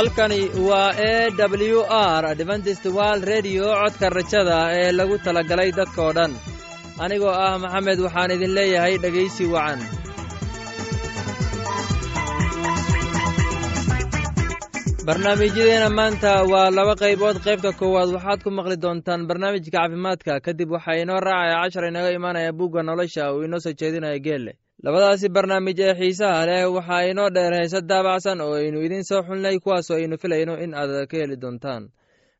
[0.00, 1.80] halkani waa e w
[2.20, 6.32] r adventist wald redio codka rajada ee lagu talagalay dadkoo dhan.
[7.04, 9.80] Anigoo ah maxamed waxaan idin leeyahay dhegaysi wacan.
[15.06, 17.36] Barnaamijyadeena maanta waa laba qaybood.
[17.44, 20.40] Qaybta koowaad waxaad ku maqli doontaan barnaamijka caafimaadka.
[20.46, 24.52] Kadib waxaa inoo raacaya cashar inaga imaanaya bugga nolosha uu inoo soo jeedinaya geelle
[24.84, 29.56] labadaasi barnaamij ee xiisaha leh waxaa inoo dheer heese daabacsan oo aynu idiin soo xulnay
[29.64, 31.82] kuwaasoo aynu filayno in aad ka heli doontaan.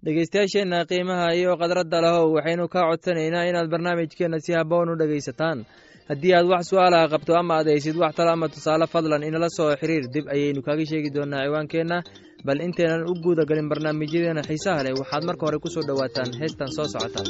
[0.05, 5.59] Dhegeystayaasheenna qiimaha iyo khadradda lehow waxaynu kaa codsanaynaa inaad barnaamijkeenna si haboon u dhegaysataan.
[6.09, 9.77] Haddii aad wax su'aalaha qabto ama aad haysid wax talo ama tusaale fadlan inala soo
[9.81, 11.99] xiriir dib ayaynu kaaga sheegi doonaa ciwaankeenna.
[12.47, 16.71] Bal intaynan u guuda galin barnaamijyadeena xiisaha leh waxaad marka hore ku soo dhowaataan heestan
[16.77, 17.21] soo socota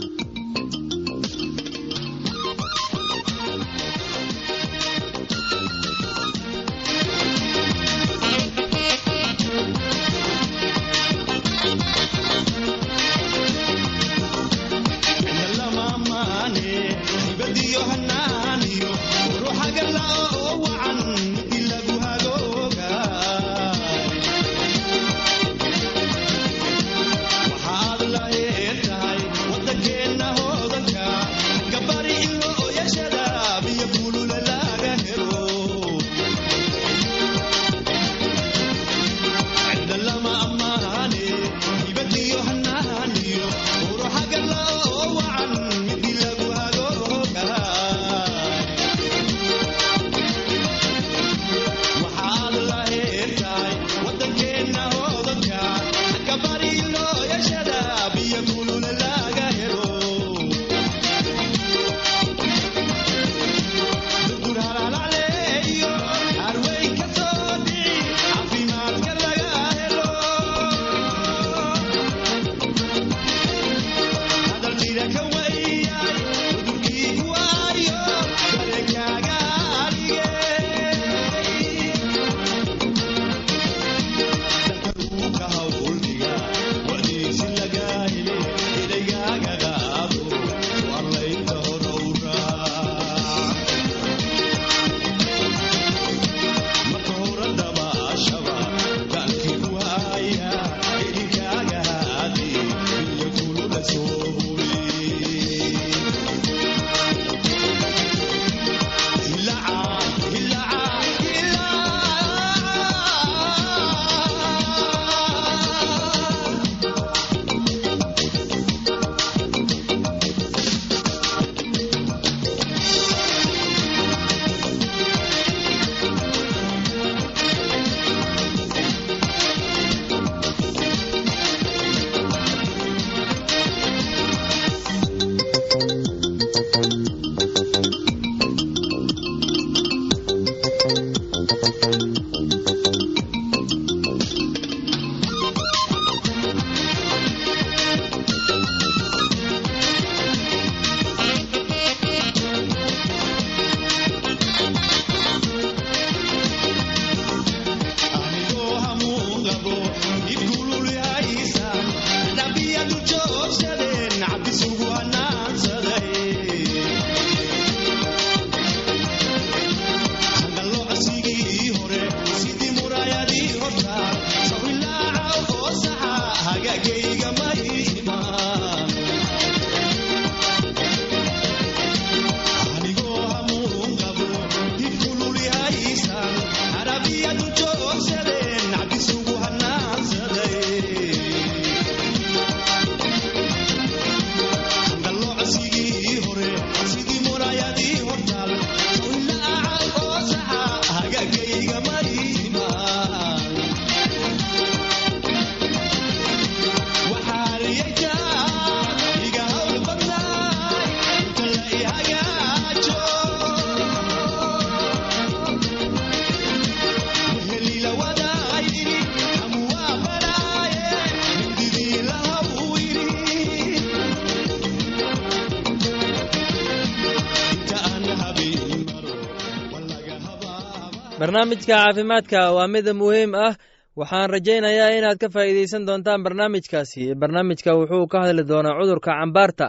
[231.30, 233.54] barnaamijka caafimaadka waa mid muhiim ah.
[233.96, 237.14] Waxaan rajaynayaa inaad ka faa'iidaysan doontaan barnaamijkaasi.
[237.20, 239.66] Barnaamijka wuxuu ka hadli doonaa cudurka cambaarta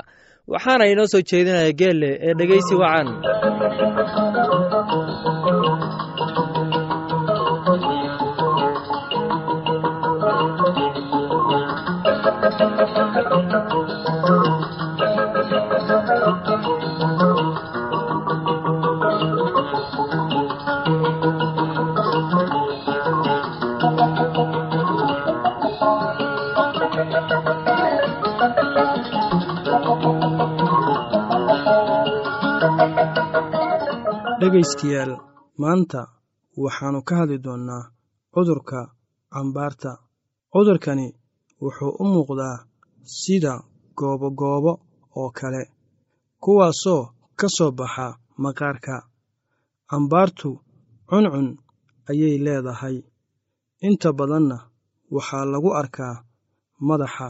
[0.54, 3.08] waxaana inoo soo jeedinaya geelle ee dhegeysi wacan
[34.52, 35.12] dhegaystayaal
[35.62, 36.02] maanta
[36.64, 37.90] waxaannu ka hadli doonnaa
[38.34, 38.80] cudurka
[39.34, 39.92] cambaarta.
[40.54, 41.08] Cudurkani
[41.64, 42.58] wuxuu u muuqdaa
[43.20, 43.54] sida
[43.98, 44.74] goobogoobo
[45.20, 45.62] oo kale
[46.44, 47.04] kuwaasoo
[47.40, 48.06] ka soo baxa
[48.44, 48.96] maqaarka.
[49.90, 50.50] Cambaartu
[51.10, 51.48] cuncun
[52.10, 52.98] ayay leedahay.
[53.88, 54.58] Inta badanna
[55.16, 56.16] waxaa lagu arkaa
[56.88, 57.28] madaxa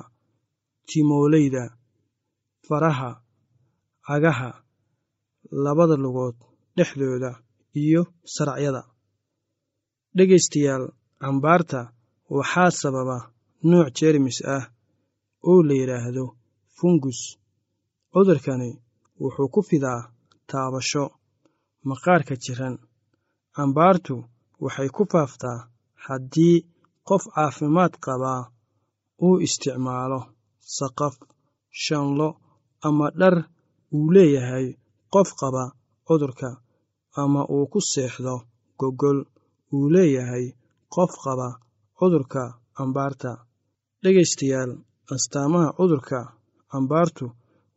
[0.88, 1.64] timoolayda
[2.66, 3.10] faraha
[4.08, 4.50] cagaha
[5.64, 6.38] labada lugood
[6.78, 7.32] dhexdooda
[7.84, 8.02] iyo
[8.34, 8.82] saracyada.
[10.18, 10.86] Dhegaystayaal
[11.22, 11.80] cambaarta
[12.38, 13.18] waxaa sababa
[13.70, 14.64] nuuc jeermis ah
[15.50, 16.26] oo la yidhaahdo
[16.78, 17.20] fungus.
[18.14, 18.70] Cudurkani
[19.22, 20.02] wuxuu ku fidaa
[20.50, 21.04] taabasho
[21.90, 22.76] maqaarka jiran.
[23.56, 24.16] Cambaartu
[24.64, 25.60] waxay ku faaftaa
[26.06, 26.58] haddii
[27.08, 28.42] qof caafimaad qabaa
[29.26, 30.20] uu isticmaalo
[30.78, 31.16] saqaf
[31.84, 32.30] shanlo
[32.88, 33.36] ama dhar
[33.96, 34.68] uu leeyahay
[35.14, 35.64] qof qaba
[36.08, 36.50] cudurka
[37.22, 38.36] ama uu ku seexdo
[38.80, 39.20] gogol
[39.74, 40.46] uu leeyahay
[40.94, 41.48] qof qaba
[41.98, 42.44] cudurka
[42.78, 43.32] cambaarta
[44.02, 44.72] dhegaystayaal
[45.14, 46.20] astaamaha cudurka
[46.72, 47.26] cambaartu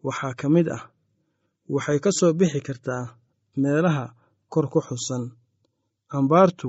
[0.07, 0.85] waxaa ka mid ah.
[1.75, 3.05] Waxay ka soo bixi kartaa
[3.63, 4.05] meelaha
[4.53, 5.25] kor ku xusan.
[6.13, 6.69] Cambaartu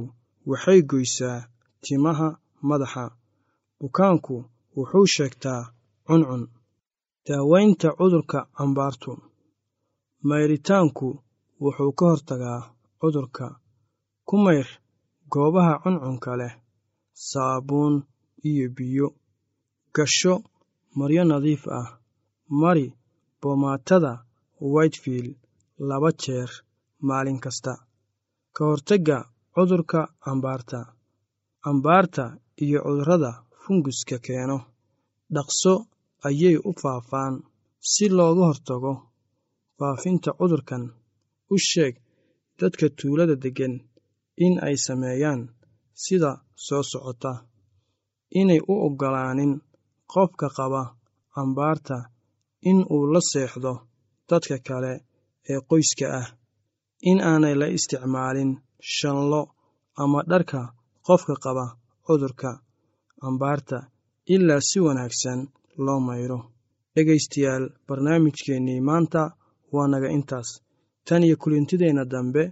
[0.50, 1.40] waxay goysaa
[1.84, 2.28] timaha
[2.70, 3.06] madaxa.
[3.80, 4.36] Bukaanku
[4.78, 5.62] wuxuu sheegtaa
[6.08, 6.44] cuncun.
[7.26, 9.12] Daawaynta cudurka cambaartu
[10.28, 11.08] mayritaanku
[11.64, 12.60] wuxuu ka hortagaa
[13.00, 13.46] cudurka
[14.28, 14.68] ku mayr
[15.32, 16.54] goobaha cuncunka leh
[17.30, 17.96] saabuun
[18.50, 19.08] iyo biyo.
[19.96, 20.34] Gasho
[20.98, 21.88] maryo nadiif ah
[22.62, 22.86] mari
[23.42, 24.12] boomaatada
[24.74, 25.30] whitefield
[25.90, 26.50] laba jeer
[27.08, 27.74] maalin kasta.
[28.56, 29.18] Ka hortagga
[29.54, 30.80] cudurka cambaarta
[31.64, 32.24] cambaarta
[32.64, 33.32] iyo cudurrada
[33.62, 34.58] funguska keeno.
[35.34, 35.74] Dhaqso
[36.28, 37.34] ayay u faafaan
[37.92, 38.94] si looga hortago
[39.78, 40.84] faafinta cudurkan
[41.56, 41.94] u sheeg
[42.60, 43.74] dadka tuulada deggan
[44.46, 45.42] in ay sameeyaan
[46.04, 46.32] sida
[46.66, 47.34] soo socota
[48.40, 49.54] inay u oggolaanin
[50.14, 50.84] qofka qaba
[51.36, 51.98] cambaarta
[52.70, 53.74] in uu la seexdo
[54.30, 54.94] dadka kale
[55.52, 56.28] ee qoyska ah
[57.10, 58.52] in aanay la isticmaalin
[58.96, 59.42] shanlo
[60.04, 60.62] ama dharka
[61.08, 61.66] qofka qaba
[62.06, 62.52] cudurka
[63.22, 63.78] cambaarta
[64.34, 65.40] ilaa si wanaagsan
[65.86, 66.40] loo mayro.
[66.96, 69.22] Dhegaystayaal barnaamijkeennii maanta
[69.74, 70.50] waa naga intaas
[71.08, 72.44] tan iyo kulintideenna dambe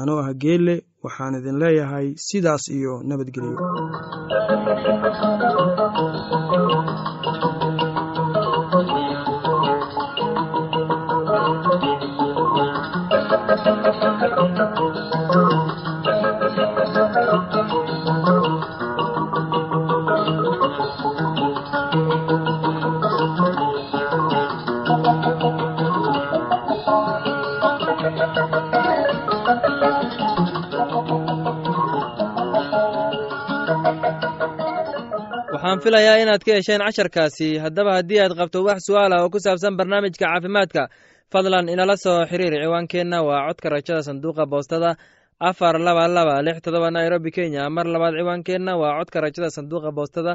[0.00, 0.74] anoo ah geelle
[1.04, 3.56] waxaan idin leeyahay sidaas iyo nabadgelyo
[35.70, 37.48] waxaan filayaa inaad ka hesheen casharkaasi.
[37.62, 40.88] Haddaba haddii aad qabto wax su'aal ah oo ku saabsan barnaamijka caafimaadka
[41.32, 44.96] fadlan inala soo xiriir ciwaankeenna waa codka rajada sanduuqa boostada
[45.38, 47.70] afar laba laba lix todoba nairobi kenya.
[47.70, 50.32] Mar labaad ciwaankeenna waa codka rajada sanduuqa boostada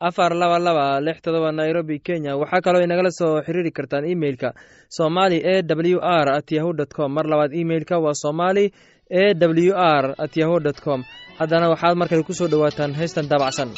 [0.00, 2.36] afar laba laba lix todoba nairobi kenya.
[2.40, 4.48] Waxaa kaloo inagala soo xiriiri kartaan imeilka
[4.88, 7.12] somali e w r at yahu dt com.
[7.12, 8.72] Mar labaad imeilka waa somali
[9.10, 11.00] e w r at yahu dt com.
[11.38, 13.68] Haddana waxaad markale ku soo dhowaataan heystan daabacsan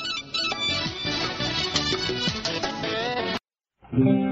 [3.92, 4.29] waxaan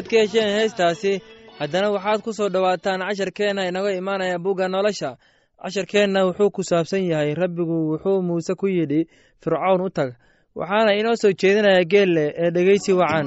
[0.00, 1.20] inaad ka hesheen heestaasi
[1.58, 5.16] haddana waxaad ku soo dhowaataan casharkeenna inaga imaanaya bugga nolosha.
[5.62, 9.08] Casharkeenna wuxuu ku saabsan yahay rabbigu wuxuu muuse ku yidhi
[9.42, 10.16] fircown u tag.
[10.56, 13.26] Waxaana inoo soo jeedinaya geelle ee dhegeysi wacan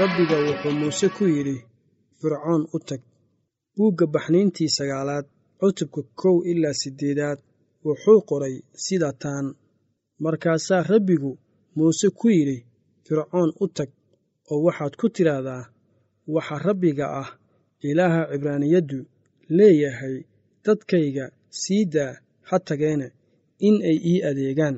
[0.00, 1.56] rabbiga wuxuu muuse ku yidhi
[2.20, 3.00] fircoon u tag.
[3.76, 5.26] Buugga baxniintii sagaalaad
[5.60, 7.38] cutubka kow ilaa siddeedaad
[7.86, 9.46] wuxuu qoray sida taan
[10.24, 11.32] markaasaa rabbigu
[11.76, 12.58] muuse ku yidhi
[13.06, 13.90] fircoon u tag
[14.50, 15.64] oo waxaad ku tidhaahdaa
[16.34, 17.30] waxa rabbiga ah
[17.88, 18.98] ilaaha cibraaniyaddu
[19.56, 20.16] leeyahay
[20.64, 21.24] dadkayga
[21.60, 22.12] sii daa
[22.48, 23.06] ha tageene
[23.66, 24.76] in ay ii adeegaan.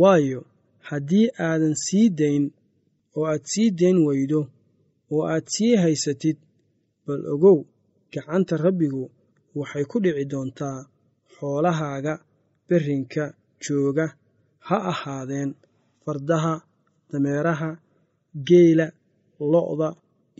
[0.00, 0.40] Waayo
[0.88, 2.44] haddii aadan sii dayn
[3.16, 4.40] oo aad sii dayn weydo
[5.14, 6.38] oo aad sii haysatid
[7.06, 7.58] bal ogow
[8.12, 9.02] gacanta rabbigu
[9.58, 10.78] waxay ku dhici doontaa
[11.34, 12.14] xoolahaaga
[12.68, 13.24] berrinka
[13.64, 14.06] jooga
[14.68, 15.50] ha ahaadeen
[16.04, 16.54] fardaha
[17.10, 17.70] dameeraha
[18.48, 18.86] geela
[19.52, 19.88] lo'da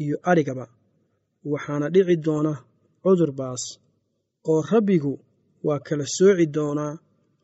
[0.02, 0.64] iyo adhigaba
[1.52, 2.52] waxaana dhici doona
[3.02, 3.62] cudur baas
[4.50, 5.12] oo rabbigu
[5.66, 6.94] waa kala sooci doonaa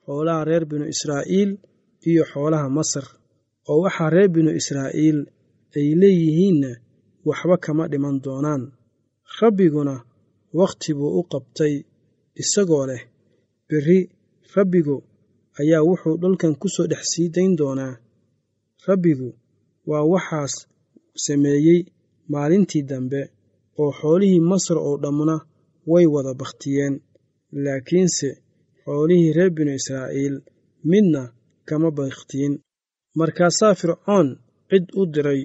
[0.04, 1.50] xoolaha reer binu israa'iil
[2.10, 3.06] iyo xoolaha masar
[3.70, 5.18] oo waxaa reer binu israa'iil
[5.76, 6.70] ay leeyihiinna
[7.28, 8.62] waxba kama dhiman doonaan.
[9.40, 9.94] Rabbiguna
[10.58, 11.74] wakhti buu u qabtay
[12.42, 13.02] isagoo leh
[13.68, 13.98] berri
[14.54, 14.96] rabbigu
[15.60, 17.94] ayaa wuxuu dhulkan ku soo dhex sii dayn doonaa.
[18.88, 19.28] Rabbigu
[19.90, 20.54] waa waxaas
[21.24, 21.80] sameeyey
[22.32, 23.20] maalintii dambe
[23.80, 25.36] oo xoolihii masar oo dhammuna
[25.90, 26.94] way wada bakhtiyeen
[27.64, 28.28] laakiinse
[28.84, 30.36] xoolihii reer binu israa'iil
[30.90, 31.22] midna
[31.68, 32.54] kama bakhtiin
[33.20, 34.28] markaasaa fircoon
[34.70, 35.42] cid u diray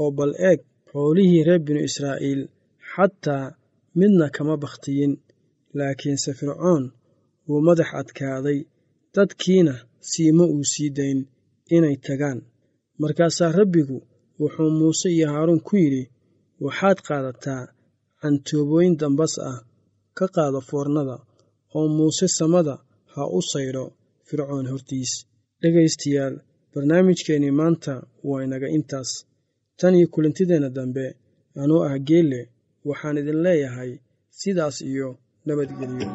[0.00, 2.42] oo bal eeg xoolihii reer binu israa'iil
[2.92, 3.44] xataa
[3.98, 5.12] midna kama bakhtiyin.
[5.78, 6.84] Laakiinse fircoon
[7.48, 8.58] wuu madax adkaaday
[9.14, 9.74] dadkiina
[10.10, 11.18] siima uu sii dayn
[11.76, 12.38] inay tagaan.
[13.02, 13.98] Markaasaa rabbigu
[14.40, 16.02] wuxuu muuse iyo haaruun ku yidhi
[16.64, 17.62] waxaad qaadataa
[18.20, 19.58] cantoobooyin dambas ah
[20.18, 21.16] ka qaada foornada
[21.76, 22.74] oo muuse samada
[23.12, 23.84] ha u saydho
[24.28, 25.12] fircoon hortiis.
[25.60, 26.34] Dhegaystayaal
[26.74, 27.92] barnaamijkeennii maanta
[28.24, 29.10] waa inaga intaas.
[29.76, 31.04] Tan iyo kulantideenna dambe
[31.62, 32.40] anuu ah geelle
[32.84, 33.90] waxaan idin leeyahay
[34.30, 35.08] sidaas iyo
[35.46, 36.08] nabadgelyo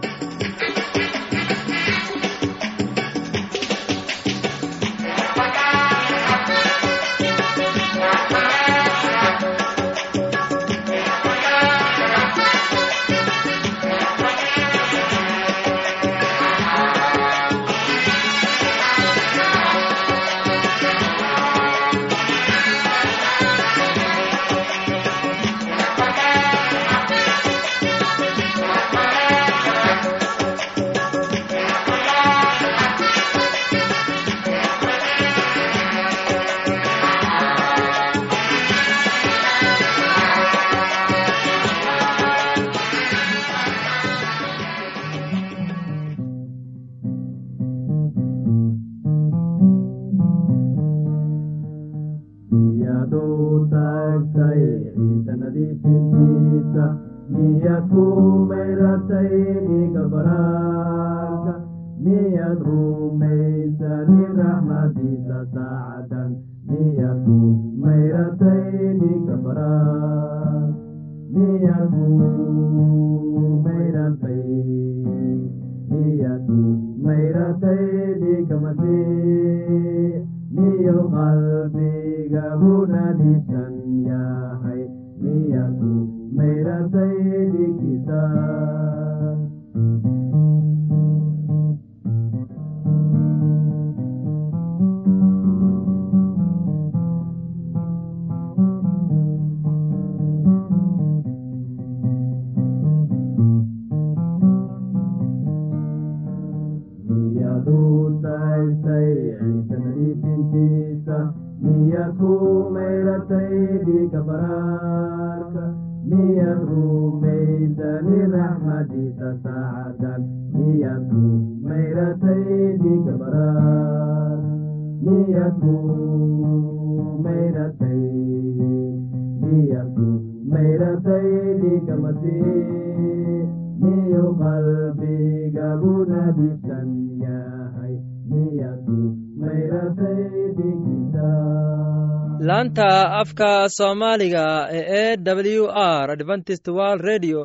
[143.21, 145.65] afka soomaaliga ee e w
[146.05, 147.39] r adventist world radio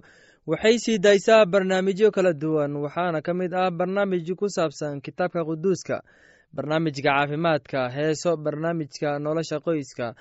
[0.47, 5.97] waxay sii daysaa barnaamijyo kala duwan waxaana ka mid ah barnaamij ku saabsan kitaabka quduuska
[6.57, 10.15] barnaamijka caafimaadka heeso barnaamijka nolosha qoyska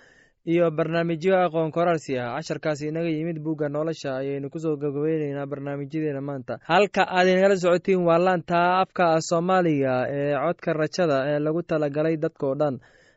[0.46, 2.36] iyo barnaamijyo aqoon korarsi ah.
[2.36, 6.60] Casharkaasi inaga yimid bugga nolosha ayaynu ku soo gabagabeyneynaa barnaamijyadeena maanta.
[6.68, 12.56] Halka aad inagala socotiin waa laanta afka soomaaliga ee codka rajada ee lagu talagalay dadkao
[12.56, 12.76] dhan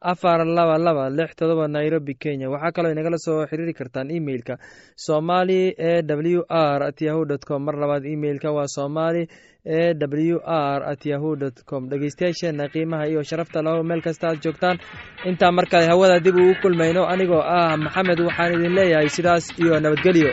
[0.00, 2.50] afar laba laba lix todoba nairobi kenya.
[2.50, 4.58] Waxaa kaloo inagala soo xiriiri kartaan emeilka
[4.96, 7.64] somali e w r at yahu dt com.
[7.64, 9.28] Mar labaad emeilka waa somali
[9.64, 11.88] e w r at yahu dt com.
[11.88, 14.78] Dhegeystayaasheena qiimaha iyo sharafta laho meel kasta aad joogtaan.
[15.24, 19.80] Intaa mar kale hawada dib ugu kulmayno anigoo ah maxamed waxaan idin leeyahay sidaas iyo
[19.80, 20.30] nabadgelyo